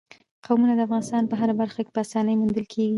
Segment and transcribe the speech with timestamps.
[0.45, 2.89] قومونه د افغانستان په هره برخه کې په اسانۍ موندل کېږي.